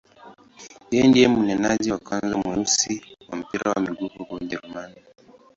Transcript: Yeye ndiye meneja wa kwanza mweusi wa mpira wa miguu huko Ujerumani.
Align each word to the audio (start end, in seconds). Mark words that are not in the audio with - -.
Yeye 0.91 1.05
ndiye 1.07 1.27
meneja 1.33 1.93
wa 1.93 1.99
kwanza 2.05 2.33
mweusi 2.41 2.93
wa 3.27 3.35
mpira 3.39 3.69
wa 3.71 3.81
miguu 3.81 4.07
huko 4.17 4.35
Ujerumani. 4.35 4.95